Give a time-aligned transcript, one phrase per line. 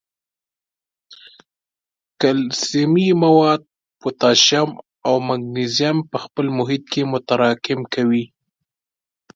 [2.21, 3.61] کلسیمي مواد،
[3.99, 4.69] پوټاشیم
[5.05, 8.23] او مګنیزیم په خپل محیط کې متراکم کوي.